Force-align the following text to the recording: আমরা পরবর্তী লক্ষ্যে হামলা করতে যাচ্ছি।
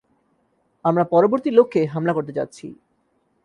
আমরা 0.85 1.03
পরবর্তী 1.03 1.49
লক্ষ্যে 1.51 1.81
হামলা 1.85 2.13
করতে 2.13 2.31
যাচ্ছি। 2.33 2.67